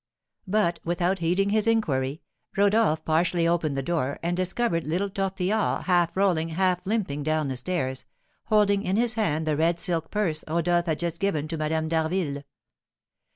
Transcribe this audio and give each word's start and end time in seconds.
But, 0.47 0.79
without 0.83 1.19
heeding 1.19 1.51
his 1.51 1.67
inquiry, 1.67 2.23
Rodolph 2.57 3.05
partially 3.05 3.47
opened 3.47 3.77
the 3.77 3.83
door, 3.83 4.17
and 4.23 4.35
discovered 4.35 4.87
little 4.87 5.11
Tortillard 5.11 5.83
half 5.83 6.17
rolling, 6.17 6.49
half 6.49 6.87
limping, 6.87 7.21
down 7.21 7.49
the 7.49 7.55
stairs, 7.55 8.05
holding 8.45 8.81
in 8.81 8.95
his 8.97 9.13
hand 9.13 9.45
the 9.45 9.55
red 9.55 9.79
silk 9.79 10.09
purse 10.09 10.43
Rodolph 10.47 10.87
had 10.87 10.97
just 10.97 11.19
given 11.19 11.47
to 11.49 11.55
Madame 11.57 11.87
d'Harville. 11.87 12.41